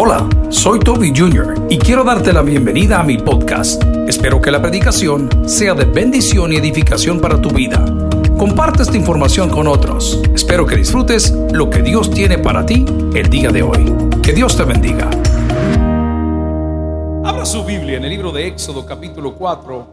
[0.00, 1.66] Hola, soy Toby Jr.
[1.68, 3.82] y quiero darte la bienvenida a mi podcast.
[4.06, 7.84] Espero que la predicación sea de bendición y edificación para tu vida.
[8.38, 10.22] Comparte esta información con otros.
[10.32, 13.92] Espero que disfrutes lo que Dios tiene para ti el día de hoy.
[14.22, 15.10] Que Dios te bendiga.
[17.24, 19.86] Abra su Biblia en el libro de Éxodo capítulo 4.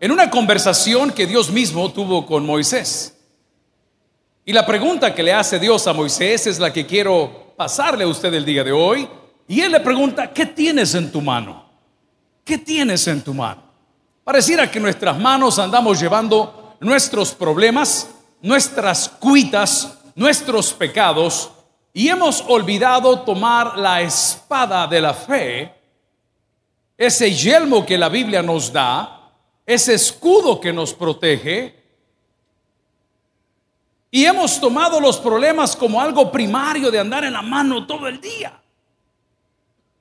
[0.00, 3.16] En una conversación que Dios mismo tuvo con Moisés.
[4.44, 8.08] Y la pregunta que le hace Dios a Moisés es la que quiero pasarle a
[8.08, 9.08] usted el día de hoy.
[9.46, 11.64] Y él le pregunta, ¿qué tienes en tu mano?
[12.44, 13.62] ¿Qué tienes en tu mano?
[14.22, 18.10] Pareciera que nuestras manos andamos llevando nuestros problemas,
[18.40, 21.50] nuestras cuitas, nuestros pecados,
[21.92, 25.72] y hemos olvidado tomar la espada de la fe,
[26.96, 29.30] ese yelmo que la Biblia nos da,
[29.64, 31.83] ese escudo que nos protege,
[34.14, 38.20] y hemos tomado los problemas como algo primario de andar en la mano todo el
[38.20, 38.62] día.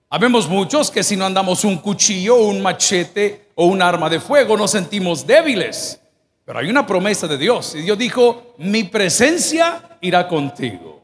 [0.07, 4.55] Habemos muchos que si no andamos un cuchillo, un machete o un arma de fuego
[4.55, 5.99] nos sentimos débiles.
[6.45, 11.03] Pero hay una promesa de Dios y Dios dijo, mi presencia irá contigo.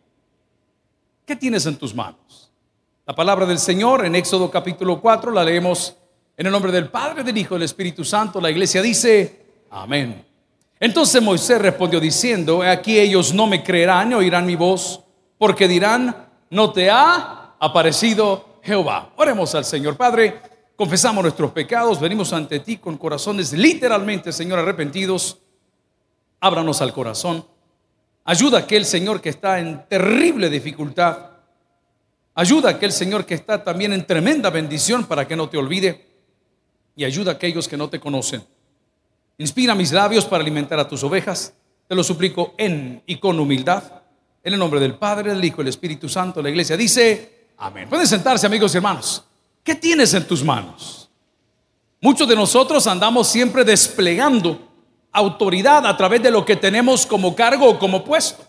[1.25, 2.51] ¿Qué tienes en tus manos?
[3.07, 5.95] La palabra del Señor en Éxodo capítulo 4 la leemos
[6.37, 8.39] en el nombre del Padre, del Hijo y del Espíritu Santo.
[8.39, 10.28] La iglesia dice, amén.
[10.79, 15.01] Entonces Moisés respondió diciendo, aquí ellos no me creerán ni oirán mi voz,
[15.37, 19.11] porque dirán, no te ha aparecido Jehová.
[19.17, 20.41] Oremos al Señor Padre.
[20.75, 25.39] Confesamos nuestros pecados, venimos ante ti con corazones literalmente, Señor, arrepentidos.
[26.39, 27.45] Ábranos al corazón.
[28.23, 31.31] Ayuda a aquel Señor que está en terrible dificultad.
[32.35, 36.07] Ayuda a aquel Señor que está también en tremenda bendición para que no te olvide.
[36.95, 38.41] Y ayuda a aquellos que no te conocen.
[39.39, 41.53] Inspira mis labios para alimentar a tus ovejas.
[41.87, 43.81] Te lo suplico en y con humildad.
[44.43, 46.41] En el nombre del Padre, del Hijo del Espíritu Santo.
[46.41, 47.87] La iglesia dice, amén.
[47.87, 49.23] Pueden sentarse amigos y hermanos.
[49.63, 51.09] ¿Qué tienes en tus manos?
[52.01, 54.59] Muchos de nosotros andamos siempre desplegando
[55.13, 58.43] autoridad a través de lo que tenemos como cargo o como puesto.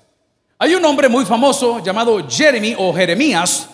[0.58, 3.70] Hay un hombre muy famoso llamado Jeremy o Jeremías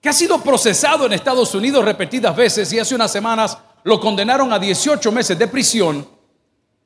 [0.00, 4.52] que ha sido procesado en Estados Unidos repetidas veces y hace unas semanas lo condenaron
[4.52, 6.15] a 18 meses de prisión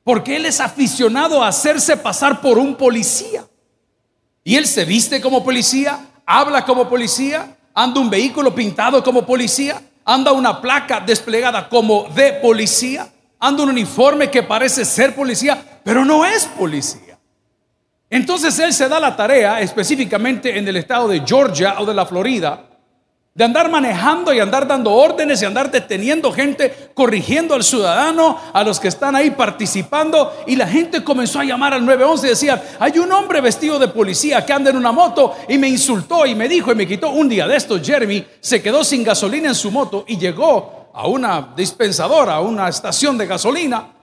[0.03, 3.45] porque él es aficionado a hacerse pasar por un policía.
[4.43, 9.81] Y él se viste como policía, habla como policía, anda un vehículo pintado como policía
[10.05, 13.07] anda una placa desplegada como de policía,
[13.39, 17.17] anda un uniforme que parece ser policía, pero no es policía.
[18.09, 22.05] Entonces él se da la tarea, específicamente en el estado de Georgia o de la
[22.05, 22.65] Florida,
[23.33, 28.61] de andar manejando y andar dando órdenes y andar deteniendo gente, corrigiendo al ciudadano, a
[28.63, 30.33] los que están ahí participando.
[30.47, 33.87] Y la gente comenzó a llamar al 911 y decía, hay un hombre vestido de
[33.87, 37.09] policía que anda en una moto y me insultó y me dijo y me quitó.
[37.11, 41.07] Un día de estos, Jeremy se quedó sin gasolina en su moto y llegó a
[41.07, 43.93] una dispensadora, a una estación de gasolina.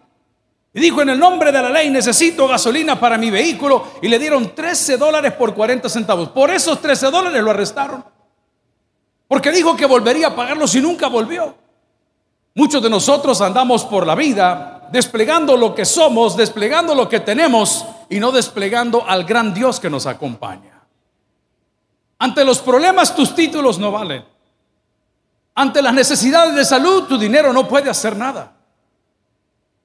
[0.72, 3.88] Y dijo, en el nombre de la ley necesito gasolina para mi vehículo.
[4.00, 6.30] Y le dieron 13 dólares por 40 centavos.
[6.30, 8.17] Por esos 13 dólares lo arrestaron.
[9.28, 11.54] Porque dijo que volvería a pagarlos y nunca volvió.
[12.54, 17.84] Muchos de nosotros andamos por la vida desplegando lo que somos, desplegando lo que tenemos
[18.08, 20.82] y no desplegando al gran Dios que nos acompaña.
[22.18, 24.24] Ante los problemas tus títulos no valen.
[25.54, 28.57] Ante las necesidades de salud tu dinero no puede hacer nada.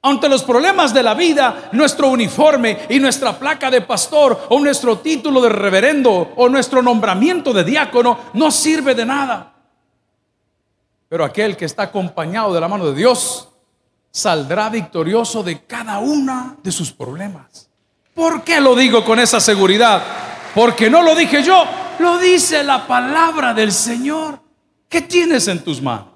[0.05, 4.97] Ante los problemas de la vida, nuestro uniforme y nuestra placa de pastor o nuestro
[4.99, 9.53] título de reverendo o nuestro nombramiento de diácono no sirve de nada.
[11.07, 13.47] Pero aquel que está acompañado de la mano de Dios
[14.11, 17.69] saldrá victorioso de cada una de sus problemas.
[18.13, 20.03] ¿Por qué lo digo con esa seguridad?
[20.53, 21.63] Porque no lo dije yo,
[21.99, 24.39] lo dice la palabra del Señor.
[24.89, 26.12] ¿Qué tienes en tus manos?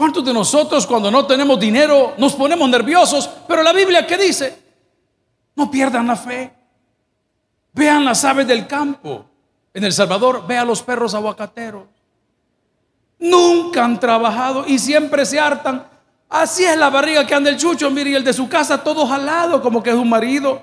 [0.00, 3.28] ¿Cuántos de nosotros cuando no tenemos dinero nos ponemos nerviosos?
[3.46, 4.58] Pero la Biblia ¿qué dice?
[5.54, 6.50] No pierdan la fe.
[7.74, 9.26] Vean las aves del campo.
[9.74, 11.82] En El Salvador, vean los perros aguacateros.
[13.18, 15.86] Nunca han trabajado y siempre se hartan.
[16.30, 19.06] Así es la barriga que anda el chucho, mire, y el de su casa todo
[19.06, 20.62] jalado como que es un marido.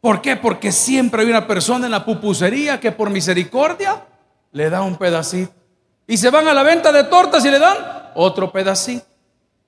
[0.00, 0.36] ¿Por qué?
[0.36, 4.04] Porque siempre hay una persona en la pupusería que por misericordia
[4.52, 5.55] le da un pedacito.
[6.06, 7.76] Y se van a la venta de tortas y le dan
[8.14, 9.04] otro pedacito.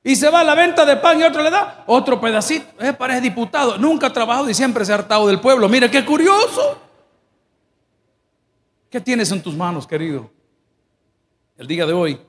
[0.04, 2.66] Y se va a la venta de pan y otro le da otro pedacito.
[2.80, 3.76] Eh, parece diputado.
[3.78, 5.68] Nunca ha trabajado y siempre se ha hartado del pueblo.
[5.68, 6.78] Mire qué curioso.
[8.90, 10.30] ¿Qué tienes en tus manos, querido?
[11.58, 12.20] El día de hoy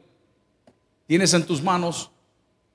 [1.07, 2.11] tienes en tus manos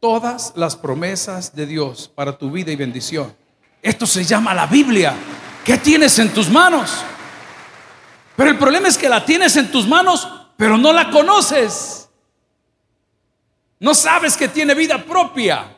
[0.00, 3.34] todas las promesas de Dios para tu vida y bendición.
[3.82, 5.14] Esto se llama la Biblia.
[5.64, 7.02] ¿Qué tienes en tus manos?
[8.36, 12.08] Pero el problema es que la tienes en tus manos, pero no la conoces.
[13.80, 15.76] No sabes que tiene vida propia.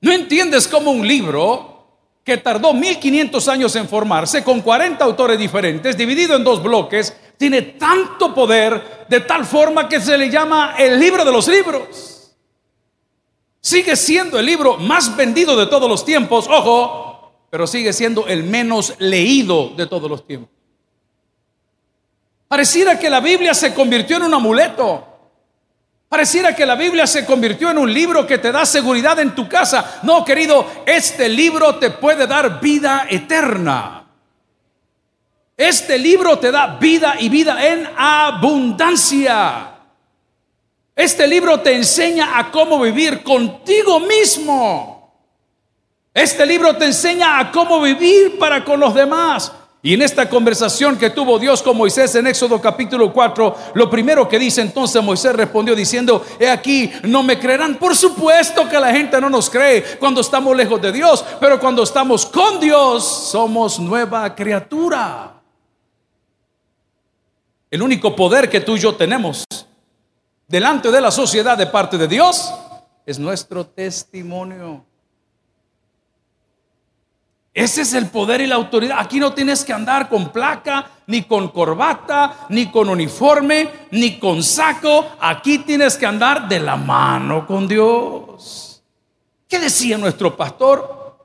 [0.00, 1.78] No entiendes cómo un libro
[2.22, 7.62] que tardó 1500 años en formarse, con 40 autores diferentes, dividido en dos bloques, tiene
[7.62, 12.34] tanto poder de tal forma que se le llama el libro de los libros.
[13.60, 18.44] Sigue siendo el libro más vendido de todos los tiempos, ojo, pero sigue siendo el
[18.44, 20.57] menos leído de todos los tiempos.
[22.48, 25.04] Pareciera que la Biblia se convirtió en un amuleto.
[26.08, 29.46] Pareciera que la Biblia se convirtió en un libro que te da seguridad en tu
[29.46, 30.00] casa.
[30.02, 34.06] No, querido, este libro te puede dar vida eterna.
[35.54, 39.74] Este libro te da vida y vida en abundancia.
[40.96, 45.12] Este libro te enseña a cómo vivir contigo mismo.
[46.14, 49.52] Este libro te enseña a cómo vivir para con los demás.
[49.88, 54.28] Y en esta conversación que tuvo Dios con Moisés en Éxodo capítulo 4, lo primero
[54.28, 57.78] que dice entonces Moisés respondió diciendo, he aquí, no me creerán.
[57.78, 61.84] Por supuesto que la gente no nos cree cuando estamos lejos de Dios, pero cuando
[61.84, 65.40] estamos con Dios somos nueva criatura.
[67.70, 69.46] El único poder que tú y yo tenemos
[70.46, 72.52] delante de la sociedad de parte de Dios
[73.06, 74.84] es nuestro testimonio.
[77.58, 79.00] Ese es el poder y la autoridad.
[79.00, 84.44] Aquí no tienes que andar con placa, ni con corbata, ni con uniforme, ni con
[84.44, 85.16] saco.
[85.18, 88.80] Aquí tienes que andar de la mano con Dios.
[89.48, 91.18] ¿Qué decía nuestro pastor?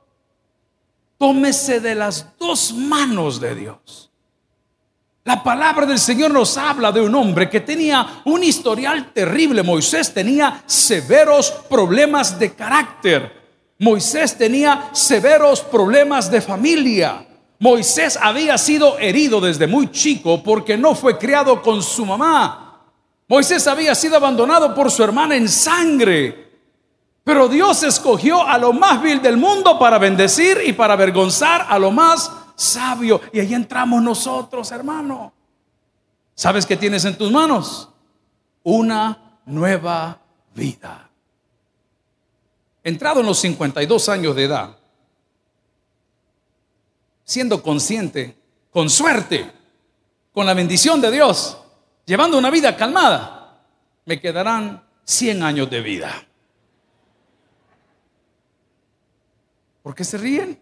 [1.16, 4.10] Tómese de las dos manos de Dios.
[5.22, 9.62] La palabra del Señor nos habla de un hombre que tenía un historial terrible.
[9.62, 13.43] Moisés tenía severos problemas de carácter.
[13.84, 17.26] Moisés tenía severos problemas de familia.
[17.58, 22.80] Moisés había sido herido desde muy chico porque no fue criado con su mamá.
[23.28, 26.50] Moisés había sido abandonado por su hermana en sangre.
[27.24, 31.78] Pero Dios escogió a lo más vil del mundo para bendecir y para avergonzar a
[31.78, 33.20] lo más sabio.
[33.34, 35.34] Y ahí entramos nosotros, hermano.
[36.34, 37.90] ¿Sabes qué tienes en tus manos?
[38.62, 40.18] Una nueva
[40.54, 41.03] vida
[42.84, 44.76] entrado en los 52 años de edad,
[47.24, 48.36] siendo consciente,
[48.70, 49.50] con suerte,
[50.32, 51.56] con la bendición de Dios,
[52.04, 53.62] llevando una vida calmada,
[54.04, 56.26] me quedarán 100 años de vida.
[59.82, 60.58] ¿Por qué se ríen?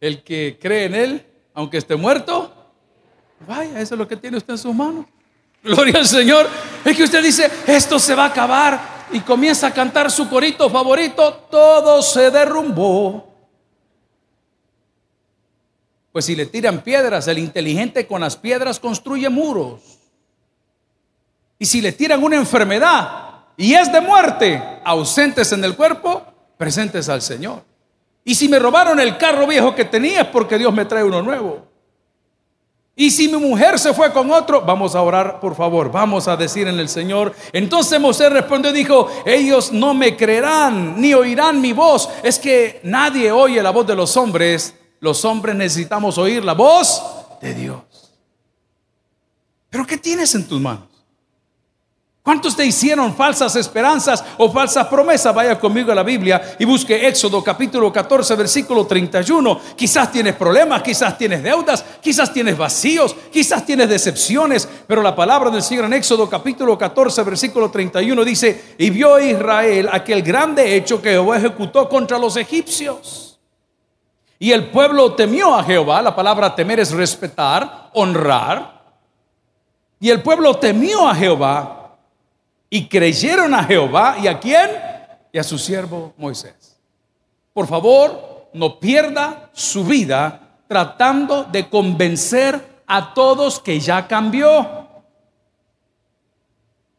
[0.00, 2.52] El que cree en Él, aunque esté muerto,
[3.46, 5.06] vaya, eso es lo que tiene usted en sus manos.
[5.62, 6.48] Gloria al Señor.
[6.84, 10.68] Es que usted dice, esto se va a acabar y comienza a cantar su corito
[10.70, 13.28] favorito, todo se derrumbó.
[16.12, 19.80] Pues si le tiran piedras, el inteligente con las piedras construye muros.
[21.58, 26.24] Y si le tiran una enfermedad y es de muerte, ausentes en el cuerpo,
[26.56, 27.64] presentes al Señor.
[28.24, 31.22] Y si me robaron el carro viejo que tenía es porque Dios me trae uno
[31.22, 31.69] nuevo.
[33.00, 36.36] Y si mi mujer se fue con otro, vamos a orar, por favor, vamos a
[36.36, 37.34] decir en el Señor.
[37.50, 42.10] Entonces Moisés respondió y dijo, ellos no me creerán ni oirán mi voz.
[42.22, 44.74] Es que nadie oye la voz de los hombres.
[45.00, 47.02] Los hombres necesitamos oír la voz
[47.40, 47.78] de Dios.
[49.70, 50.89] Pero ¿qué tienes en tus manos?
[52.22, 55.34] ¿Cuántos te hicieron falsas esperanzas o falsas promesas?
[55.34, 59.58] Vaya conmigo a la Biblia y busque Éxodo capítulo 14, versículo 31.
[59.74, 65.48] Quizás tienes problemas, quizás tienes deudas, quizás tienes vacíos, quizás tienes decepciones, pero la palabra
[65.48, 71.00] del Señor en Éxodo capítulo 14, versículo 31 dice, y vio Israel aquel grande hecho
[71.00, 73.40] que Jehová ejecutó contra los egipcios.
[74.38, 78.78] Y el pueblo temió a Jehová, la palabra temer es respetar, honrar.
[79.98, 81.79] Y el pueblo temió a Jehová
[82.70, 84.70] y creyeron a Jehová y a quién?
[85.32, 86.78] Y a su siervo Moisés.
[87.52, 94.88] Por favor, no pierda su vida tratando de convencer a todos que ya cambió.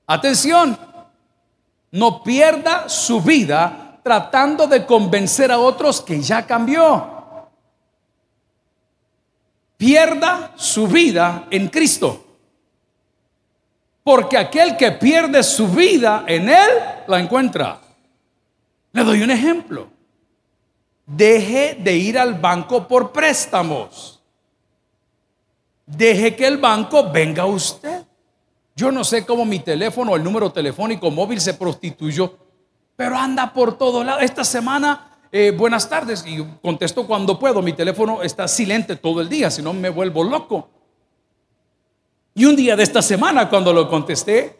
[0.05, 0.77] Atención,
[1.91, 7.47] no pierda su vida tratando de convencer a otros que ya cambió.
[9.77, 12.30] Pierda su vida en Cristo.
[14.11, 16.69] Porque aquel que pierde su vida en Él,
[17.07, 17.79] la encuentra.
[18.91, 19.87] Le doy un ejemplo.
[21.05, 24.21] Deje de ir al banco por préstamos.
[25.85, 28.03] Deje que el banco venga a usted.
[28.75, 32.37] Yo no sé cómo mi teléfono, el número telefónico móvil se prostituyó,
[32.97, 34.23] pero anda por todos lados.
[34.23, 36.25] Esta semana eh, buenas tardes.
[36.27, 37.61] Y contesto cuando puedo.
[37.61, 40.80] Mi teléfono está silente todo el día, si no me vuelvo loco.
[42.33, 44.57] Y un día de esta semana, cuando lo contesté,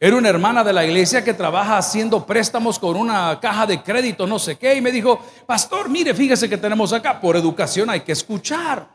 [0.00, 4.28] era una hermana de la iglesia que trabaja haciendo préstamos con una caja de crédito,
[4.28, 8.02] no sé qué, y me dijo, pastor, mire, fíjese que tenemos acá, por educación hay
[8.02, 8.88] que escuchar.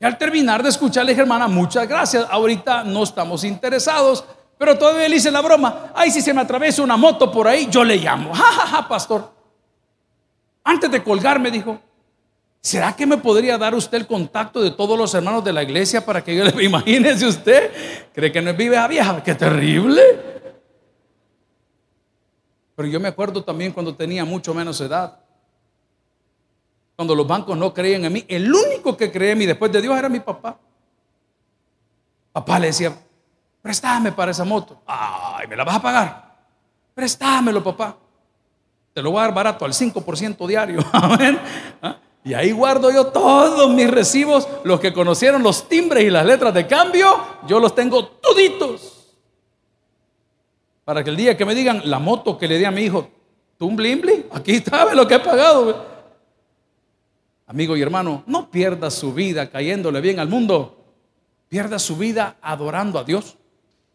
[0.00, 4.24] Y al terminar de escuchar, le dije, hermana, muchas gracias, ahorita no estamos interesados,
[4.56, 7.68] pero todavía le hice la broma, ay, si se me atraviesa una moto por ahí,
[7.70, 9.30] yo le llamo, jajaja, pastor.
[10.64, 11.78] Antes de colgar, me dijo,
[12.60, 16.04] ¿Será que me podría dar usted el contacto de todos los hermanos de la iglesia
[16.04, 17.70] para que yo le imagínese usted?
[18.12, 19.22] ¿Cree que no es vive vieja?
[19.22, 20.02] ¡Qué terrible!
[22.74, 25.18] Pero yo me acuerdo también cuando tenía mucho menos edad.
[26.94, 28.24] Cuando los bancos no creían en mí.
[28.28, 30.58] El único que creía en mí después de Dios era mi papá.
[32.32, 32.96] Papá le decía,
[33.62, 34.80] préstame para esa moto.
[34.86, 36.36] Ay, ¿me la vas a pagar?
[36.94, 37.96] Préstamelo, papá.
[38.92, 40.80] Te lo voy a dar barato al 5% diario.
[40.92, 41.38] Amén.
[41.82, 41.96] ¿Ah?
[42.28, 46.52] Y ahí guardo yo todos mis recibos, los que conocieron los timbres y las letras
[46.52, 49.16] de cambio, yo los tengo toditos.
[50.84, 53.08] Para que el día que me digan la moto que le di a mi hijo,
[53.58, 55.86] blimbli, aquí está lo que he pagado.
[57.46, 60.84] Amigo y hermano, no pierda su vida cayéndole bien al mundo,
[61.48, 63.38] pierda su vida adorando a Dios.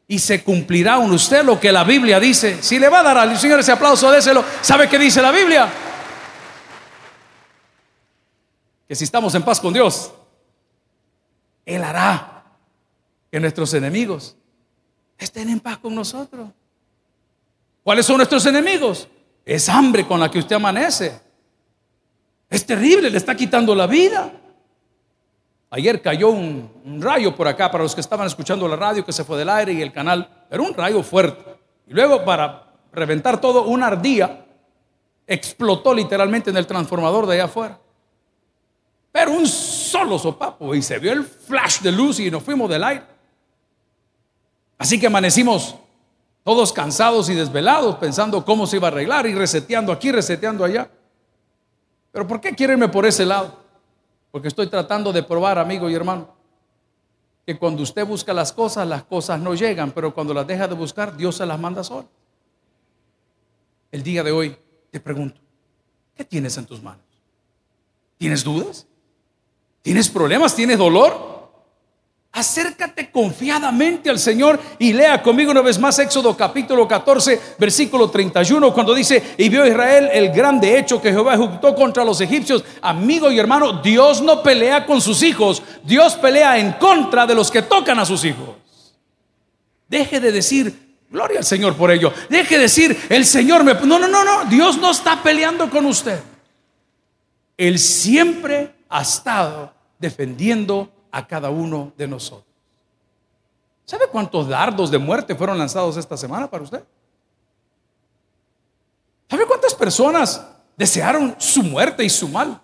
[0.08, 2.64] Y se cumplirá en usted lo que la Biblia dice.
[2.64, 4.44] Si le va a dar al Señor ese aplauso, déselo.
[4.64, 5.70] ¿Sabe qué dice la Biblia?
[8.88, 10.12] Que si estamos en paz con Dios,
[11.66, 12.44] Él hará
[13.32, 14.36] que nuestros enemigos
[15.18, 16.50] estén en paz con nosotros.
[17.84, 19.08] ¿Cuáles son nuestros enemigos?
[19.46, 21.20] Es hambre con la que usted amanece.
[22.50, 24.32] Es terrible, le está quitando la vida.
[25.70, 26.70] Ayer cayó un,
[27.02, 29.74] rayo por acá para los que estaban escuchando la radio que se fue del aire
[29.74, 30.46] y el canal.
[30.52, 31.44] Era un rayo fuerte.
[31.88, 34.46] Y luego para reventar todo, una ardía
[35.26, 37.80] explotó literalmente en el transformador de allá afuera.
[39.14, 42.84] Pero un solo sopapo y se vio el flash de luz y nos fuimos del
[42.84, 43.06] aire.
[44.80, 45.76] Así que amanecimos
[46.44, 50.90] todos cansados y desvelados pensando cómo se iba a arreglar y reseteando aquí, reseteando allá.
[52.12, 53.56] Pero ¿por qué quiero irme por ese lado?
[54.32, 56.28] Porque estoy tratando de probar, amigo y hermano,
[57.46, 60.74] que cuando usted busca las cosas, las cosas no llegan, pero cuando las deja de
[60.74, 62.08] buscar, Dios se las manda sola.
[63.92, 64.58] El día de hoy
[64.90, 65.40] te pregunto,
[66.16, 67.06] ¿qué tienes en tus manos?
[68.18, 68.88] ¿Tienes dudas?
[69.84, 70.56] ¿Tienes problemas?
[70.56, 71.34] ¿Tienes dolor?
[72.32, 78.74] Acércate confiadamente al Señor y lea conmigo una vez más Éxodo capítulo 14, versículo 31,
[78.74, 82.64] cuando dice, y vio Israel el grande hecho que Jehová ejecutó contra los egipcios.
[82.82, 87.52] Amigo y hermano, Dios no pelea con sus hijos, Dios pelea en contra de los
[87.52, 88.56] que tocan a sus hijos.
[89.88, 92.12] Deje de decir, gloria al Señor por ello.
[92.30, 93.74] Deje de decir, el Señor me...
[93.76, 96.20] No, no, no, no, Dios no está peleando con usted.
[97.58, 102.46] Él siempre ha estado defendiendo a cada uno de nosotros.
[103.86, 106.84] ¿Sabe cuántos dardos de muerte fueron lanzados esta semana para usted?
[109.28, 110.46] ¿Sabe cuántas personas
[110.78, 112.62] desearon su muerte y su mal?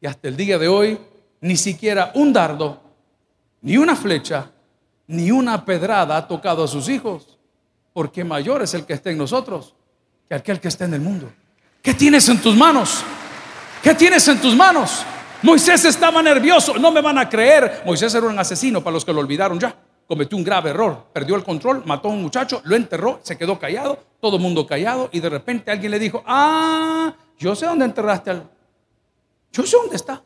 [0.00, 1.00] Y hasta el día de hoy,
[1.40, 2.80] ni siquiera un dardo,
[3.62, 4.52] ni una flecha,
[5.08, 7.36] ni una pedrada ha tocado a sus hijos,
[7.92, 9.74] porque mayor es el que está en nosotros
[10.28, 11.28] que aquel que está en el mundo.
[11.82, 13.02] ¿Qué tienes en tus manos?
[13.86, 15.04] ¿Qué tienes en tus manos?
[15.42, 17.82] Moisés estaba nervioso, no me van a creer.
[17.86, 19.76] Moisés era un asesino para los que lo olvidaron ya.
[20.08, 23.60] Cometió un grave error, perdió el control, mató a un muchacho, lo enterró, se quedó
[23.60, 28.30] callado, todo mundo callado y de repente alguien le dijo, ah, yo sé dónde enterraste
[28.30, 28.50] al...
[29.52, 30.20] Yo sé dónde está.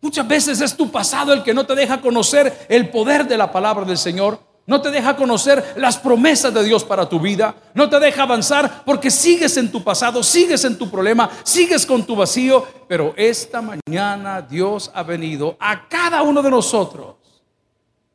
[0.00, 3.52] Muchas veces es tu pasado el que no te deja conocer el poder de la
[3.52, 7.88] palabra del Señor no te deja conocer las promesas de Dios para tu vida, no
[7.88, 12.14] te deja avanzar porque sigues en tu pasado, sigues en tu problema, sigues con tu
[12.14, 17.16] vacío, pero esta mañana Dios ha venido a cada uno de nosotros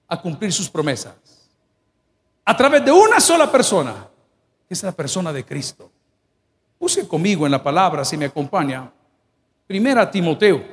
[0.08, 1.16] a cumplir sus promesas
[2.46, 4.08] a través de una sola persona,
[4.68, 5.90] que es la persona de Cristo.
[6.78, 8.92] Use conmigo en la palabra, si me acompaña,
[9.66, 10.64] primera Timoteo.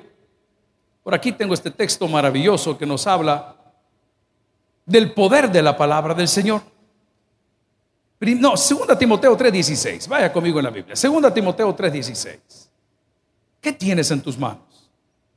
[1.03, 3.57] Por aquí tengo este texto maravilloso que nos habla
[4.91, 6.63] del poder de la palabra del Señor.
[8.21, 10.09] No, 2 Timoteo 3:16.
[10.09, 10.95] Vaya conmigo en la Biblia.
[10.95, 12.69] 2 Timoteo 3:16.
[13.61, 14.91] ¿Qué tienes en tus manos?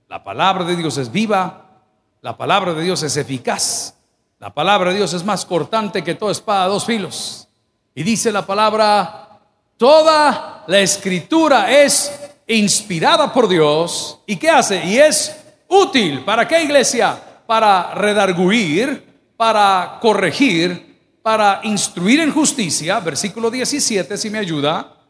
[0.09, 1.81] La palabra de Dios es viva,
[2.21, 3.95] la palabra de Dios es eficaz,
[4.39, 7.47] la palabra de Dios es más cortante que toda espada a dos filos.
[7.95, 9.39] Y dice la palabra,
[9.77, 12.11] toda la escritura es
[12.47, 14.19] inspirada por Dios.
[14.25, 14.83] ¿Y qué hace?
[14.85, 15.35] Y es
[15.67, 16.25] útil.
[16.25, 17.17] ¿Para qué iglesia?
[17.45, 25.03] Para redarguir, para corregir, para instruir en justicia, versículo 17, si me ayuda,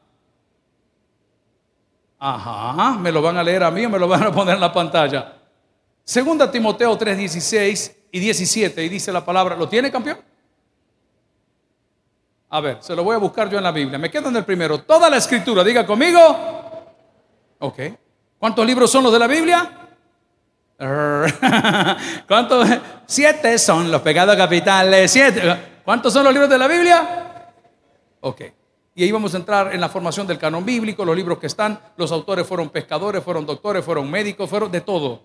[2.26, 4.62] Ajá, me lo van a leer a mí o me lo van a poner en
[4.62, 5.34] la pantalla.
[6.06, 10.20] Segunda Timoteo 3, 16 y 17, y dice la palabra, ¿lo tiene campeón?
[12.50, 14.00] A ver, se lo voy a buscar yo en la Biblia.
[14.00, 14.80] Me quedo en el primero.
[14.84, 16.22] Toda la escritura, diga conmigo.
[17.60, 17.80] Ok.
[18.40, 19.83] ¿Cuántos libros son los de la Biblia?
[22.28, 22.68] ¿Cuántos?
[23.06, 25.12] Siete son los pecados capitales.
[25.12, 25.42] Siete.
[25.86, 27.52] ¿Cuántos son los libros de la Biblia?
[28.22, 28.42] Ok.
[28.96, 31.80] Y ahí vamos a entrar en la formación del canon bíblico, los libros que están.
[31.98, 35.22] Los autores fueron pescadores, fueron doctores, fueron médicos, fueron de todo.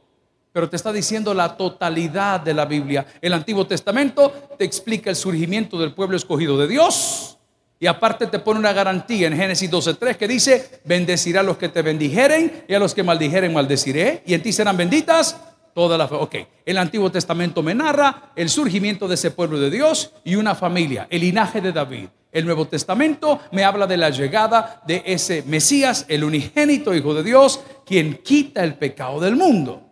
[0.53, 3.07] Pero te está diciendo la totalidad de la Biblia.
[3.21, 7.38] El Antiguo Testamento te explica el surgimiento del pueblo escogido de Dios.
[7.81, 11.69] Y aparte te pone una garantía en Génesis 12.3 que dice, bendecirá a los que
[11.69, 14.23] te bendijeren y a los que maldijeren maldeciré.
[14.27, 15.37] Y en ti serán benditas
[15.75, 16.17] toda la fe.
[16.17, 16.35] Ok,
[16.67, 21.07] el Antiguo Testamento me narra el surgimiento de ese pueblo de Dios y una familia,
[21.09, 22.09] el linaje de David.
[22.33, 27.23] El Nuevo Testamento me habla de la llegada de ese Mesías, el unigénito Hijo de
[27.23, 29.88] Dios, quien quita el pecado del mundo.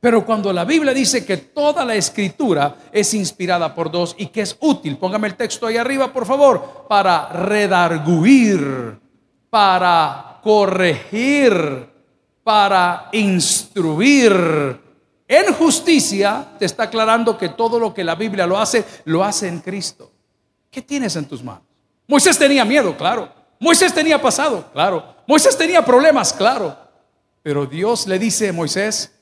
[0.00, 4.40] Pero cuando la Biblia dice que toda la escritura es inspirada por Dios y que
[4.40, 8.98] es útil, póngame el texto ahí arriba, por favor, para redarguir,
[9.50, 11.86] para corregir,
[12.42, 14.80] para instruir
[15.32, 19.46] en justicia, te está aclarando que todo lo que la Biblia lo hace, lo hace
[19.46, 20.10] en Cristo.
[20.70, 21.62] ¿Qué tienes en tus manos?
[22.08, 23.32] Moisés tenía miedo, claro.
[23.60, 25.14] Moisés tenía pasado, claro.
[25.28, 26.76] Moisés tenía problemas, claro.
[27.44, 29.12] Pero Dios le dice a Moisés,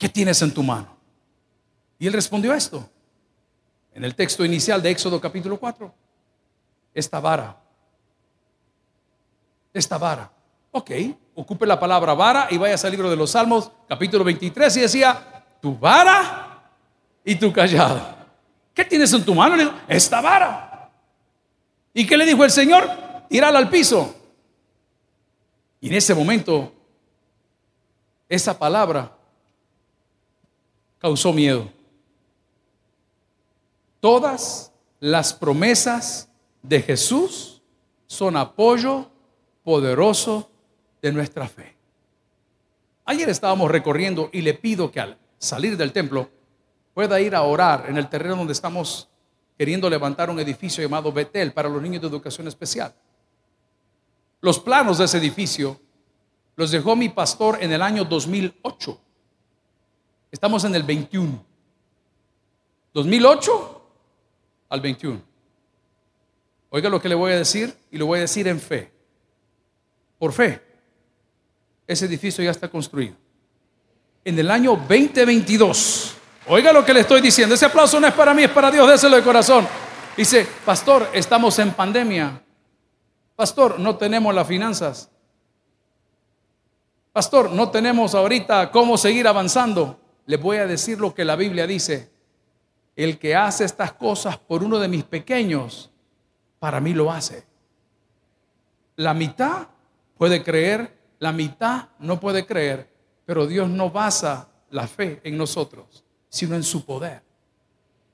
[0.00, 0.96] ¿qué tienes en tu mano?
[1.98, 2.88] Y él respondió esto,
[3.92, 5.94] en el texto inicial de Éxodo capítulo 4,
[6.94, 7.60] esta vara,
[9.74, 10.32] esta vara.
[10.72, 10.90] Ok,
[11.34, 15.44] ocupe la palabra vara y vaya al libro de los Salmos capítulo 23 y decía,
[15.60, 16.72] tu vara
[17.22, 18.00] y tu callado.
[18.72, 19.80] ¿Qué tienes en tu mano?
[19.86, 20.90] Esta vara.
[21.92, 22.88] ¿Y qué le dijo el Señor?
[23.28, 24.14] Tírala al piso.
[25.80, 26.72] Y en ese momento,
[28.28, 29.19] esa palabra
[31.00, 31.68] causó miedo.
[34.00, 36.28] Todas las promesas
[36.62, 37.62] de Jesús
[38.06, 39.10] son apoyo
[39.64, 40.50] poderoso
[41.02, 41.74] de nuestra fe.
[43.04, 46.30] Ayer estábamos recorriendo y le pido que al salir del templo
[46.94, 49.08] pueda ir a orar en el terreno donde estamos
[49.56, 52.94] queriendo levantar un edificio llamado Betel para los niños de educación especial.
[54.40, 55.80] Los planos de ese edificio
[56.56, 59.00] los dejó mi pastor en el año 2008.
[60.30, 61.44] Estamos en el 21.
[62.92, 63.82] 2008
[64.68, 65.22] al 21.
[66.70, 68.92] Oiga lo que le voy a decir y lo voy a decir en fe.
[70.18, 70.62] Por fe.
[71.86, 73.16] Ese edificio ya está construido.
[74.24, 76.14] En el año 2022.
[76.46, 77.54] Oiga lo que le estoy diciendo.
[77.54, 78.88] Ese aplauso no es para mí, es para Dios.
[78.88, 79.66] Déselo de corazón.
[80.16, 82.42] Dice, pastor, estamos en pandemia.
[83.34, 85.10] Pastor, no tenemos las finanzas.
[87.12, 89.99] Pastor, no tenemos ahorita cómo seguir avanzando
[90.30, 92.08] les voy a decir lo que la Biblia dice.
[92.94, 95.90] El que hace estas cosas por uno de mis pequeños,
[96.60, 97.44] para mí lo hace.
[98.94, 99.66] La mitad
[100.16, 102.88] puede creer, la mitad no puede creer,
[103.26, 107.22] pero Dios no basa la fe en nosotros, sino en su poder.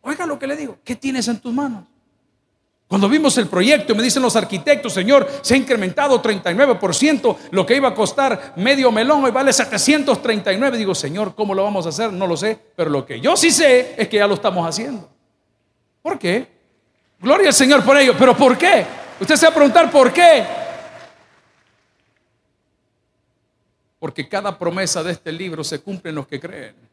[0.01, 1.85] Oiga lo que le digo, ¿qué tienes en tus manos?
[2.89, 7.75] Cuando vimos el proyecto, me dicen los arquitectos, Señor, se ha incrementado 39%, lo que
[7.75, 10.79] iba a costar medio melón hoy vale 739.
[10.79, 12.13] Digo, Señor, ¿cómo lo vamos a hacer?
[12.13, 15.11] No lo sé, pero lo que yo sí sé es que ya lo estamos haciendo.
[16.01, 16.47] ¿Por qué?
[17.19, 18.87] Gloria al Señor por ello, pero ¿por qué?
[19.19, 20.45] Usted se va a preguntar, ¿por qué?
[23.99, 26.86] Porque cada promesa de este libro se cumple en los que creen.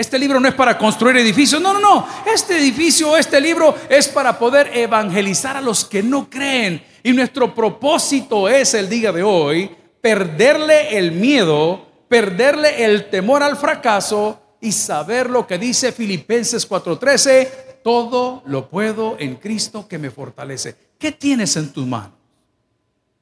[0.00, 2.06] Este libro no es para construir edificios, no, no, no.
[2.24, 6.82] Este edificio, este libro es para poder evangelizar a los que no creen.
[7.02, 13.58] Y nuestro propósito es el día de hoy perderle el miedo, perderle el temor al
[13.58, 20.10] fracaso y saber lo que dice Filipenses 4:13, todo lo puedo en Cristo que me
[20.10, 20.76] fortalece.
[20.98, 22.16] ¿Qué tienes en tus manos?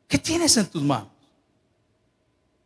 [0.07, 1.09] ¿Qué tienes en tus manos?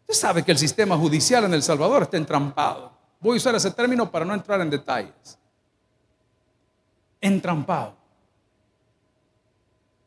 [0.02, 2.91] Usted sabe que el sistema judicial en El Salvador está entrampado.
[3.22, 5.38] Voy a usar ese término para no entrar en detalles.
[7.20, 7.94] Entrampado.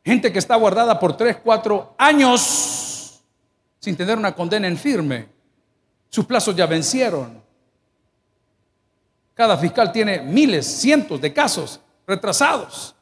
[0.04, 3.22] Gente que está guardada por 3, 4 años
[3.80, 5.28] sin tener una condena en firme.
[6.10, 7.42] Sus plazos ya vencieron.
[9.34, 12.94] Cada fiscal tiene miles, cientos de casos retrasados.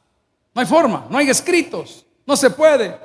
[0.55, 2.97] No hay forma, no hay escritos, no se puede.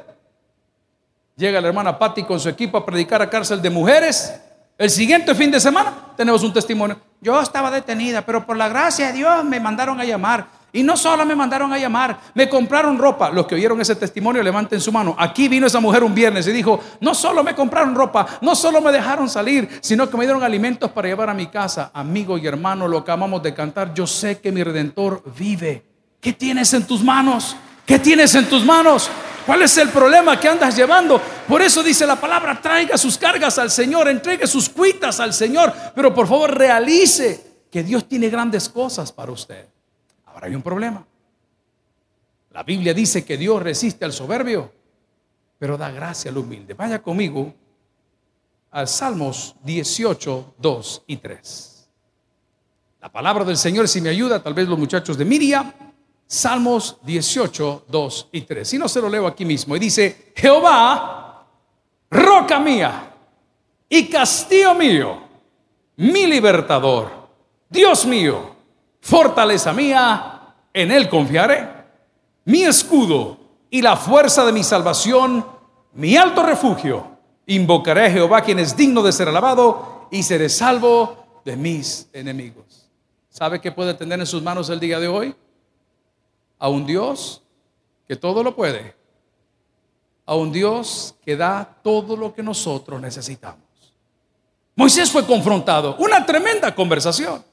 [1.36, 4.40] Llega la hermana Patti con su equipo a predicar a cárcel de mujeres
[4.80, 6.98] el siguiente fin de semana tenemos un testimonio.
[7.20, 10.48] Yo estaba detenida, pero por la gracia de Dios me mandaron a llamar.
[10.72, 13.30] Y no solo me mandaron a llamar, me compraron ropa.
[13.30, 15.16] Los que oyeron ese testimonio, levanten su mano.
[15.18, 18.80] Aquí vino esa mujer un viernes y dijo, no solo me compraron ropa, no solo
[18.80, 21.92] me dejaron salir, sino que me dieron alimentos para llevar a mi casa.
[21.94, 25.84] Amigo y hermano, lo acabamos de cantar, yo sé que mi redentor vive.
[26.22, 27.58] ¿Qué tienes en tus manos?
[27.86, 29.10] ¿Qué tienes en tus manos?
[29.46, 31.22] ¿Cuál es el problema que andas llevando?
[31.48, 35.74] Por eso dice la palabra, traiga sus cargas al Señor, entregue sus cuitas al Señor,
[35.96, 39.68] pero por favor realice que Dios tiene grandes cosas para usted.
[40.26, 41.06] Ahora hay un problema.
[42.52, 44.72] La Biblia dice que Dios resiste al soberbio,
[45.58, 46.74] pero da gracia al humilde.
[46.74, 47.54] Vaya conmigo
[48.72, 51.90] al Salmos 18, 2 y 3.
[53.02, 55.72] La palabra del Señor, si me ayuda, tal vez los muchachos de Miriam,
[56.32, 58.68] Salmos 18, 2 y 3.
[58.68, 61.44] Si no se lo leo aquí mismo, y dice, Jehová,
[62.12, 63.12] roca mía
[63.90, 65.24] y castillo mío,
[65.96, 67.10] mi libertador,
[67.68, 68.56] Dios mío,
[69.02, 71.68] fortaleza mía, en él confiaré,
[72.46, 73.40] mi escudo
[73.72, 75.44] y la fuerza de mi salvación,
[75.94, 77.08] mi alto refugio.
[77.48, 82.88] Invocaré a Jehová, quien es digno de ser alabado, y seré salvo de mis enemigos.
[83.30, 85.36] ¿Sabe qué puede tener en sus manos el día de hoy?
[86.60, 87.42] A un Dios
[88.08, 88.94] que todo lo puede,
[90.26, 93.64] a un Dios que da todo lo que nosotros necesitamos.
[94.76, 97.44] Moisés fue confrontado, una tremenda conversación.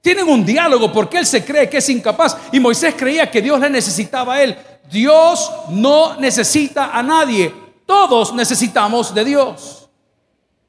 [0.00, 3.58] Tienen un diálogo porque él se cree que es incapaz y Moisés creía que Dios
[3.58, 4.56] le necesitaba a él.
[4.90, 7.52] Dios no necesita a nadie,
[7.86, 9.83] todos necesitamos de Dios.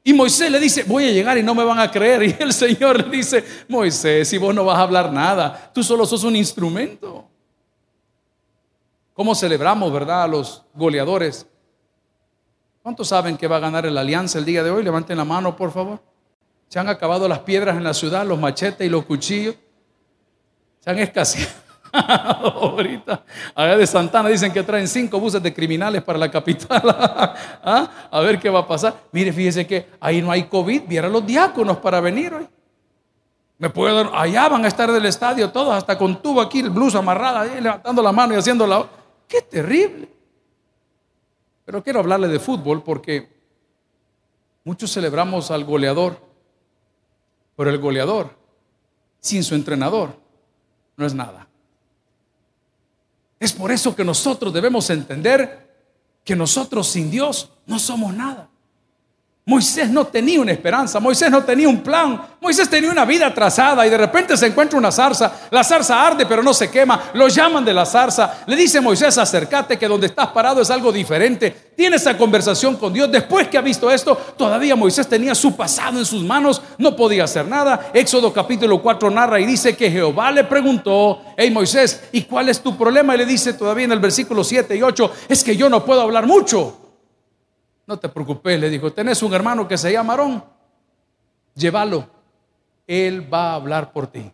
[0.06, 2.22] Y Moisés le dice, voy a llegar y no me van a creer.
[2.38, 6.06] Y el Señor le dice, Moisés, si vos no vas a hablar nada, tú solo
[6.06, 7.28] sos un instrumento.
[9.14, 11.44] ¿Cómo celebramos, verdad, a los goleadores?
[12.84, 14.84] ¿Cuántos saben que va a ganar el Alianza el día de hoy?
[14.84, 16.00] Levanten la mano, por favor.
[16.68, 19.56] Se han acabado las piedras en la ciudad, los machetes y los cuchillos.
[20.78, 21.65] Se han escaseado.
[21.96, 26.82] Ahorita, allá de Santana dicen que traen cinco buses de criminales para la capital.
[26.84, 28.08] ¿Ah?
[28.10, 28.94] A ver qué va a pasar.
[29.12, 30.82] Mire, fíjese que ahí no hay COVID.
[30.86, 32.46] Vieron los diáconos para venir hoy.
[33.58, 36.94] Me puedo, allá van a estar del estadio todos, hasta con tubo aquí, el blues
[36.94, 38.86] amarrada, levantando la mano y haciendo la.
[39.26, 40.08] ¡Qué terrible!
[41.64, 43.34] Pero quiero hablarle de fútbol porque
[44.62, 46.20] muchos celebramos al goleador,
[47.56, 48.30] pero el goleador,
[49.20, 50.10] sin su entrenador,
[50.96, 51.48] no es nada.
[53.38, 55.66] Es por eso que nosotros debemos entender
[56.24, 58.48] que nosotros sin Dios no somos nada.
[59.48, 63.86] Moisés no tenía una esperanza, Moisés no tenía un plan, Moisés tenía una vida trazada
[63.86, 67.28] y de repente se encuentra una zarza, la zarza arde pero no se quema, lo
[67.28, 71.70] llaman de la zarza, le dice Moisés acércate que donde estás parado es algo diferente,
[71.76, 76.00] tiene esa conversación con Dios, después que ha visto esto, todavía Moisés tenía su pasado
[76.00, 80.32] en sus manos, no podía hacer nada, Éxodo capítulo 4 narra y dice que Jehová
[80.32, 83.14] le preguntó, hey Moisés, ¿y cuál es tu problema?
[83.14, 86.00] Y le dice todavía en el versículo 7 y 8, es que yo no puedo
[86.00, 86.85] hablar mucho.
[87.86, 90.44] No te preocupes, le dijo, tenés un hermano que se llama Aarón,
[91.54, 92.08] llévalo,
[92.86, 94.30] él va a hablar por ti.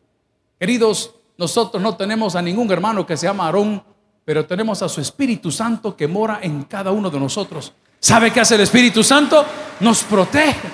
[0.59, 3.83] Queridos, nosotros no tenemos a ningún hermano que se llama Aarón,
[4.25, 7.73] pero tenemos a su Espíritu Santo que mora en cada uno de nosotros.
[7.99, 9.45] ¿Sabe qué hace el Espíritu Santo?
[9.81, 10.69] Nos protege.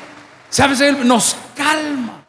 [0.49, 0.93] ¿Sabe?
[1.05, 2.27] Nos calma.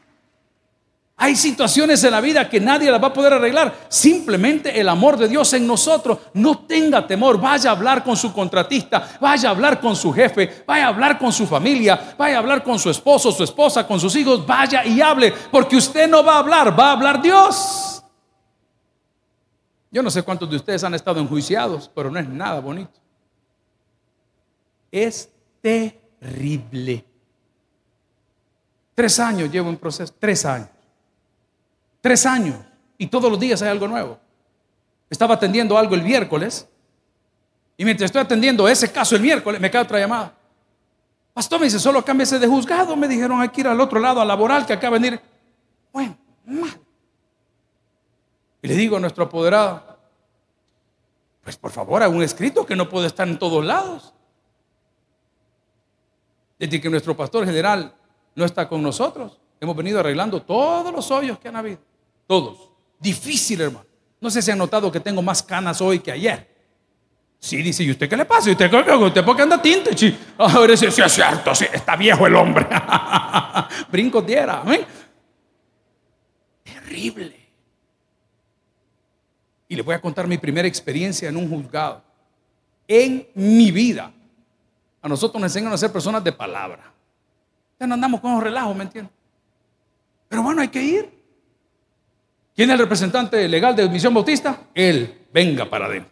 [1.22, 3.76] Hay situaciones en la vida que nadie las va a poder arreglar.
[3.90, 6.18] Simplemente el amor de Dios en nosotros.
[6.34, 7.42] No tenga temor.
[7.42, 9.18] Vaya a hablar con su contratista.
[9.20, 10.64] Vaya a hablar con su jefe.
[10.66, 12.16] Vaya a hablar con su familia.
[12.18, 14.48] Vaya a hablar con su esposo, su esposa, con sus hijos.
[14.48, 15.34] Vaya y hable.
[15.52, 16.80] Porque usted no va a hablar.
[16.80, 18.02] Va a hablar Dios.
[19.92, 22.98] Yo no sé cuántos de ustedes han estado enjuiciados, pero no es nada bonito.
[24.90, 25.30] Es
[25.62, 27.04] terrible.
[28.96, 30.14] Tres años llevo en proceso.
[30.18, 30.79] Tres años.
[32.02, 32.58] Tres años
[32.98, 34.20] y todos los días hay algo nuevo.
[35.10, 36.68] Estaba atendiendo algo el miércoles
[37.78, 40.34] y mientras estoy atendiendo ese caso el miércoles me cae otra llamada.
[41.34, 42.96] Pastor me dice, solo cámbiese de juzgado.
[42.98, 45.22] Me dijeron, hay que ir al otro lado, a laboral, que acaba de venir.
[45.94, 46.78] Bueno, mal.
[48.62, 49.98] Y le digo a nuestro apoderado,
[51.42, 54.14] pues por favor, haga un escrito que no puede estar en todos lados.
[56.60, 57.96] Desde que nuestro pastor general
[58.36, 61.80] no está con nosotros, hemos venido arreglando todos los hoyos que han habido.
[62.30, 62.70] Todos.
[63.00, 63.88] Difícil, hermano.
[64.22, 66.48] No sé si han notado que tengo más canas hoy que ayer.
[67.40, 68.50] Sí, dice, ¿y usted qué le pasa?
[68.50, 69.90] ¿Y usted, usted por qué anda tinte?
[70.38, 72.68] Ahora sí, sí, es cierto, sí, está viejo el hombre.
[73.92, 74.64] Brinco tierra.
[76.64, 77.50] Terrible.
[79.68, 82.04] Y le voy a contar mi primera experiencia en un juzgado.
[82.88, 84.14] En mi vida.
[85.02, 86.94] A nosotros nos enseñan a ser personas de palabra.
[87.80, 89.16] Ya no andamos con los relajos, ¿me entiendes?
[90.28, 91.19] Pero bueno, hay que ir.
[92.60, 94.64] ¿Quién es el representante legal de Misión Bautista?
[94.74, 96.12] Él, venga para adentro.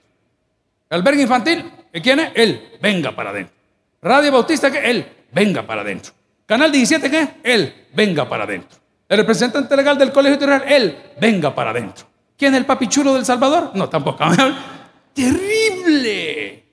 [0.89, 1.69] Albergue infantil,
[2.01, 2.31] ¿quién es?
[2.35, 3.53] Él, venga para adentro.
[4.01, 4.89] Radio Bautista, ¿qué?
[4.89, 6.13] Él, venga para adentro.
[6.45, 7.27] Canal 17, ¿qué?
[7.43, 8.79] Él, venga para adentro.
[9.09, 12.07] El representante legal del Colegio Territorial, él, venga para adentro.
[12.37, 13.71] ¿Quién es el papichulo del Salvador?
[13.73, 14.23] No, tampoco.
[15.13, 16.63] Terrible.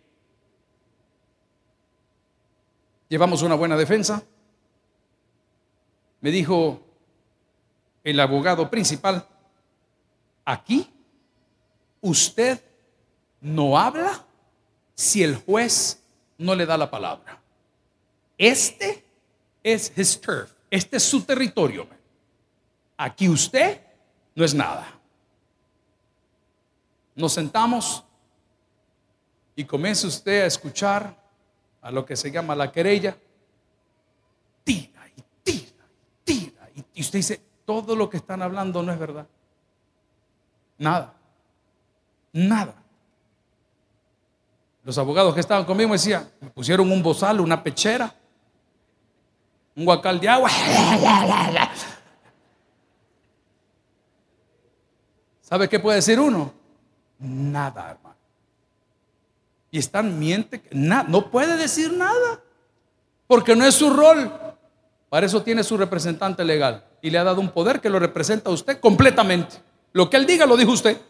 [3.09, 4.23] Llevamos una buena defensa.
[6.21, 6.81] Me dijo
[8.05, 9.27] el abogado principal,
[10.45, 10.91] aquí
[12.01, 12.63] usted
[13.41, 14.25] no habla
[14.95, 16.03] si el juez
[16.39, 17.41] no le da la palabra.
[18.37, 19.05] Este
[19.63, 21.87] es his turf, este es su territorio.
[22.97, 23.81] Aquí usted
[24.35, 24.87] no es nada.
[27.15, 28.05] Nos sentamos
[29.57, 31.17] y comienza usted a escuchar
[31.81, 33.17] a lo que se llama la querella.
[34.65, 36.69] Tira y tira y tira.
[36.95, 39.27] Y usted dice, todo lo que están hablando no es verdad.
[40.79, 41.15] Nada.
[42.33, 42.75] Nada.
[44.83, 48.15] Los abogados que estaban conmigo me decían, me pusieron un bozal, una pechera,
[49.77, 50.51] un guacal de agua.
[55.41, 56.53] ¿Sabe qué puede decir uno?
[57.19, 58.17] Nada, hermano.
[59.71, 62.41] Y están miente, no puede decir nada,
[63.27, 64.33] porque no es su rol.
[65.09, 68.51] Para eso tiene su representante legal y le ha dado un poder que lo representa
[68.51, 69.57] a usted completamente.
[69.95, 71.01] Lo que él diga lo dijo usted.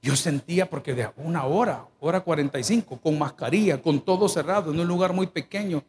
[0.00, 4.86] Yo sentía, porque de una hora, hora 45, con mascarilla, con todo cerrado, en un
[4.86, 5.82] lugar muy pequeño,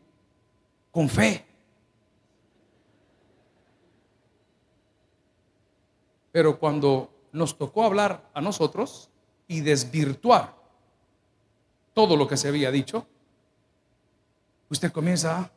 [0.90, 1.46] con fe.
[6.32, 9.10] Pero cuando nos tocó hablar a nosotros
[9.48, 10.56] y desvirtuar
[11.94, 13.06] todo lo que se había dicho,
[14.70, 15.52] usted comienza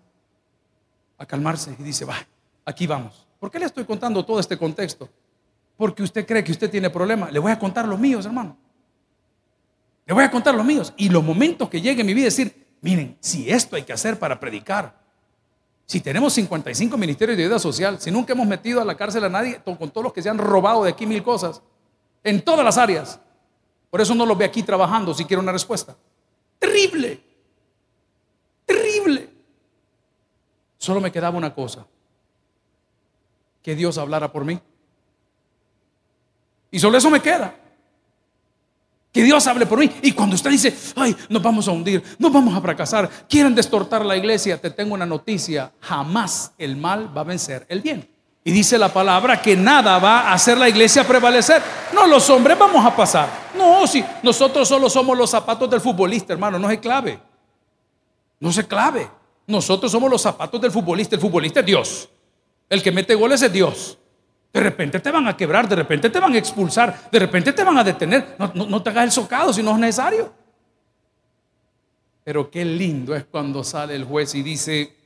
[1.16, 2.16] a calmarse y dice, va,
[2.66, 3.23] aquí vamos.
[3.44, 5.06] ¿Por qué le estoy contando todo este contexto?
[5.76, 7.30] porque usted cree que usted tiene problemas.
[7.30, 8.56] Le voy a contar los míos, hermano.
[10.06, 10.94] Le voy a contar los míos.
[10.96, 14.18] Y los momentos que llegue en mi vida, decir, miren, si esto hay que hacer
[14.18, 14.98] para predicar,
[15.84, 19.28] si tenemos 55 ministerios de ayuda social, si nunca hemos metido a la cárcel a
[19.28, 21.60] nadie, con todos los que se han robado de aquí mil cosas,
[22.22, 23.20] en todas las áreas.
[23.90, 25.94] Por eso no los ve aquí trabajando si quiere una respuesta.
[26.58, 27.20] Terrible.
[28.64, 29.28] Terrible.
[30.78, 31.86] Solo me quedaba una cosa.
[33.64, 34.60] Que Dios hablara por mí.
[36.70, 37.54] Y solo eso me queda.
[39.10, 39.90] Que Dios hable por mí.
[40.02, 44.04] Y cuando usted dice, ay, nos vamos a hundir, nos vamos a fracasar, quieren destortar
[44.04, 48.06] la iglesia, te tengo una noticia, jamás el mal va a vencer el bien.
[48.42, 51.62] Y dice la palabra que nada va a hacer la iglesia prevalecer.
[51.94, 53.28] No, los hombres vamos a pasar.
[53.56, 57.18] No, si nosotros solo somos los zapatos del futbolista, hermano, no se clave.
[58.40, 59.08] No se clave.
[59.46, 61.14] Nosotros somos los zapatos del futbolista.
[61.14, 62.08] El futbolista es Dios.
[62.68, 63.98] El que mete goles es Dios.
[64.52, 67.64] De repente te van a quebrar, de repente te van a expulsar, de repente te
[67.64, 68.36] van a detener.
[68.54, 70.32] No, te hagas el socado si no es necesario.
[72.22, 74.96] Pero qué lindo es cuando sale el juez y dice,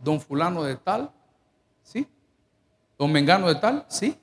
[0.00, 1.12] don fulano de tal,
[1.82, 2.06] ¿sí?
[2.98, 4.18] Don Mengano de tal, ¿sí?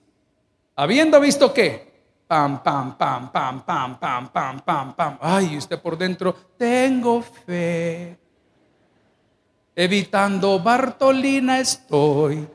[0.76, 1.90] Habiendo visto que,
[2.28, 5.18] pam, pam, pam, pam, pam, pam, pam, pam, pam.
[5.22, 8.20] Ay, usted por dentro, tengo fe.
[9.82, 12.46] Evitando Bartolina estoy.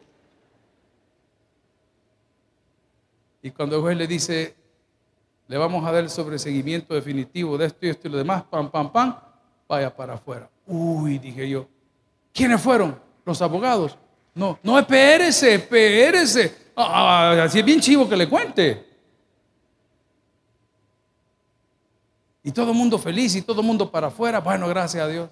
[3.40, 4.54] Y cuando el juez le dice,
[5.48, 8.70] le vamos a dar el sobreseguimiento definitivo de esto y esto y lo demás, pam,
[8.70, 9.16] pam, pam,
[9.66, 10.50] vaya para afuera.
[10.66, 11.66] Uy, dije yo,
[12.30, 13.00] ¿quiénes fueron?
[13.24, 13.96] Los abogados.
[14.34, 16.72] No, no, espérese, espérese.
[16.76, 18.86] Ah, así es bien chivo que le cuente.
[22.42, 24.40] Y todo el mundo feliz y todo el mundo para afuera.
[24.40, 25.30] Bueno, gracias a Dios.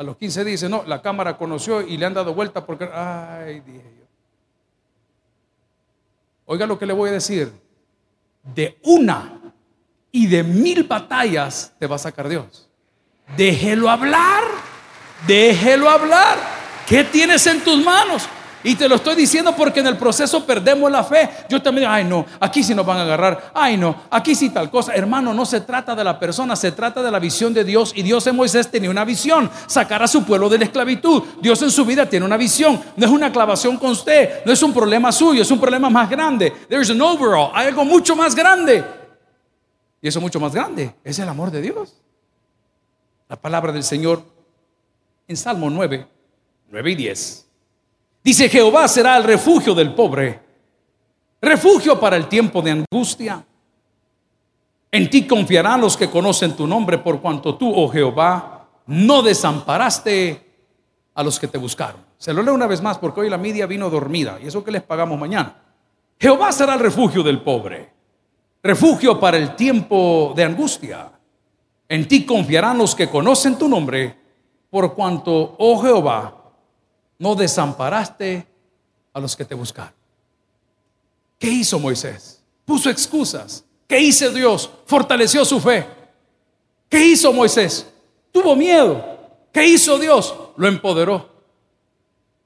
[0.00, 3.60] A los 15 dice, no, la cámara conoció y le han dado vuelta porque, ay,
[3.60, 4.06] dije yo.
[6.46, 7.52] Oiga lo que le voy a decir.
[8.42, 9.38] De una
[10.10, 12.66] y de mil batallas te va a sacar Dios.
[13.36, 14.42] Déjelo hablar.
[15.26, 16.38] Déjelo hablar.
[16.88, 18.26] ¿Qué tienes en tus manos?
[18.62, 21.30] Y te lo estoy diciendo porque en el proceso perdemos la fe.
[21.48, 24.70] Yo también, ay no, aquí sí nos van a agarrar, ay no, aquí sí tal
[24.70, 24.94] cosa.
[24.94, 27.92] Hermano, no se trata de la persona, se trata de la visión de Dios.
[27.94, 31.22] Y Dios en Moisés tenía una visión, sacar a su pueblo de la esclavitud.
[31.40, 32.80] Dios en su vida tiene una visión.
[32.96, 36.10] No es una clavación con usted, no es un problema suyo, es un problema más
[36.10, 36.52] grande.
[36.68, 38.84] There's an overall, hay algo mucho más grande.
[40.02, 41.94] Y eso mucho más grande es el amor de Dios.
[43.28, 44.22] La palabra del Señor
[45.28, 46.06] en Salmo 9,
[46.68, 47.49] 9 y 10.
[48.22, 50.40] Dice, Jehová será el refugio del pobre,
[51.40, 53.44] refugio para el tiempo de angustia.
[54.92, 60.46] En ti confiarán los que conocen tu nombre, por cuanto tú, oh Jehová, no desamparaste
[61.14, 62.04] a los que te buscaron.
[62.18, 64.70] Se lo leo una vez más porque hoy la media vino dormida y eso que
[64.70, 65.56] les pagamos mañana.
[66.18, 67.90] Jehová será el refugio del pobre,
[68.62, 71.10] refugio para el tiempo de angustia.
[71.88, 74.18] En ti confiarán los que conocen tu nombre,
[74.68, 76.39] por cuanto, oh Jehová,
[77.20, 78.46] no desamparaste
[79.12, 79.92] a los que te buscaron.
[81.38, 82.42] ¿Qué hizo Moisés?
[82.64, 83.62] Puso excusas.
[83.86, 84.70] ¿Qué hizo Dios?
[84.86, 85.86] Fortaleció su fe.
[86.88, 87.86] ¿Qué hizo Moisés?
[88.32, 89.04] Tuvo miedo.
[89.52, 90.34] ¿Qué hizo Dios?
[90.56, 91.28] Lo empoderó.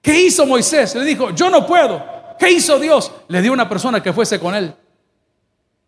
[0.03, 0.95] ¿Qué hizo Moisés?
[0.97, 2.05] Le dijo, yo no puedo.
[2.39, 3.13] ¿Qué hizo Dios?
[3.29, 4.75] Le dio una persona que fuese con él.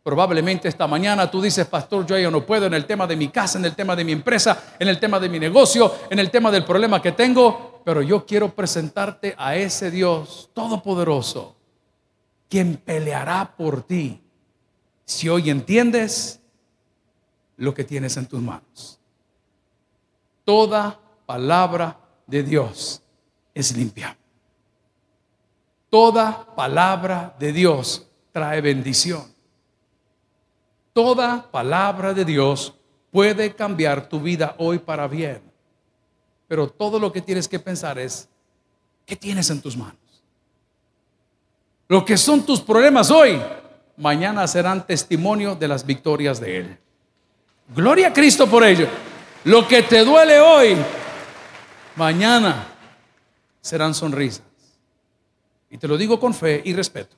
[0.05, 3.29] Probablemente esta mañana tú dices, pastor, yo ya no puedo en el tema de mi
[3.29, 6.31] casa, en el tema de mi empresa, en el tema de mi negocio, en el
[6.31, 11.55] tema del problema que tengo, pero yo quiero presentarte a ese Dios todopoderoso,
[12.49, 14.21] quien peleará por ti
[15.05, 16.41] si hoy entiendes
[17.57, 18.99] lo que tienes en tus manos.
[20.45, 21.97] Toda palabra
[22.27, 23.01] de Dios
[23.55, 24.19] es limpia.
[25.89, 29.33] Toda palabra de Dios trae bendición.
[30.93, 32.75] Toda palabra de Dios
[33.13, 35.56] puede cambiar tu vida hoy para bien.
[36.49, 38.29] Pero todo lo que tienes que pensar es,
[39.05, 39.97] ¿qué tienes en tus manos?
[41.89, 43.41] Lo que son tus problemas hoy,
[43.97, 46.79] mañana serán testimonio de las victorias de Él.
[47.75, 48.89] Gloria a Cristo por ello.
[49.45, 50.77] Lo que te duele hoy,
[51.95, 52.67] mañana
[53.61, 54.43] serán sonrisas.
[55.71, 57.17] Y te lo digo con fe y respeto.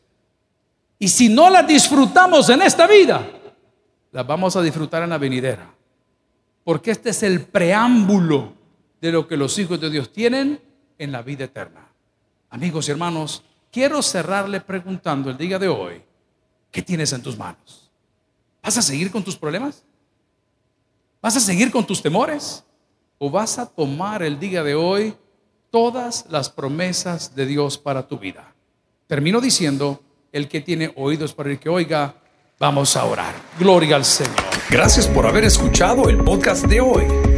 [0.98, 3.26] Y si no las disfrutamos en esta vida,
[4.12, 5.72] las vamos a disfrutar en la venidera.
[6.64, 8.57] Porque este es el preámbulo
[9.00, 10.60] de lo que los hijos de Dios tienen
[10.98, 11.88] en la vida eterna.
[12.50, 16.02] Amigos y hermanos, quiero cerrarle preguntando el día de hoy,
[16.70, 17.90] ¿qué tienes en tus manos?
[18.62, 19.84] ¿Vas a seguir con tus problemas?
[21.20, 22.64] ¿Vas a seguir con tus temores?
[23.18, 25.14] ¿O vas a tomar el día de hoy
[25.70, 28.54] todas las promesas de Dios para tu vida?
[29.06, 32.14] Termino diciendo, el que tiene oídos para el que oiga,
[32.60, 33.34] Vamos a orar.
[33.58, 34.34] Gloria al Señor.
[34.68, 37.37] Gracias por haber escuchado el podcast de hoy.